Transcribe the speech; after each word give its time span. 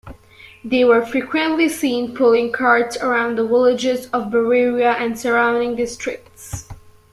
They 0.65 0.83
were 0.83 1.05
frequently 1.05 1.69
seen 1.69 2.15
pulling 2.15 2.51
carts 2.51 2.97
around 2.97 3.37
the 3.37 3.45
villages 3.45 4.07
of 4.07 4.31
Bavaria 4.31 4.93
and 4.93 5.19
surrounding 5.19 5.75
districts. 5.75 6.67